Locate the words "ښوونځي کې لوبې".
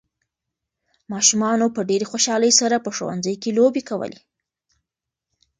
2.95-3.83